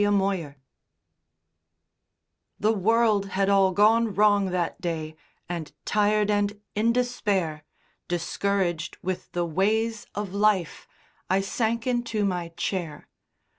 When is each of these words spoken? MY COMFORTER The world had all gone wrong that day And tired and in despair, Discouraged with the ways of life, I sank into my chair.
MY 0.01 0.07
COMFORTER 0.07 0.55
The 2.59 2.71
world 2.71 3.27
had 3.37 3.49
all 3.49 3.71
gone 3.71 4.15
wrong 4.15 4.45
that 4.47 4.81
day 4.81 5.15
And 5.47 5.71
tired 5.85 6.31
and 6.31 6.59
in 6.73 6.91
despair, 6.91 7.63
Discouraged 8.07 8.97
with 9.03 9.31
the 9.33 9.45
ways 9.45 10.07
of 10.15 10.33
life, 10.33 10.87
I 11.29 11.41
sank 11.41 11.85
into 11.85 12.25
my 12.25 12.47
chair. 12.57 13.09